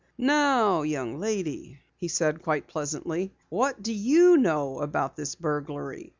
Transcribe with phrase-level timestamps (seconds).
[0.17, 3.35] "Now young lady," he said, quite pleasantly.
[3.49, 6.09] "What do you know about this burglary?